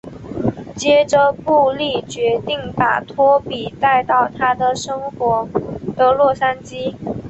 [0.75, 5.47] 接着布莉决定把拖比带到他生活
[5.95, 6.95] 的洛杉矶。